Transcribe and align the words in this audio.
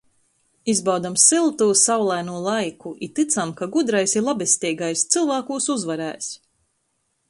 Izbaudam 0.71 1.17
syltū, 1.23 1.67
saulainū 1.81 2.39
laiku 2.47 2.95
i 3.07 3.11
tycam, 3.19 3.55
ka 3.61 3.71
gudrais 3.79 4.19
i 4.21 4.27
labesteigais 4.31 5.09
cylvākūs 5.15 5.75
uzvarēs!... 5.77 6.37